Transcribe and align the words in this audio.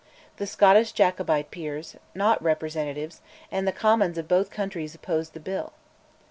The 0.37 0.47
Scottish 0.47 0.93
Jacobite 0.93 1.51
peers 1.51 1.95
(not 2.15 2.41
representatives) 2.41 3.21
and 3.51 3.67
the 3.67 3.71
Commons 3.71 4.17
of 4.17 4.27
both 4.27 4.49
countries 4.49 4.95
opposed 4.95 5.33
the 5.35 5.39
Bill. 5.39 5.73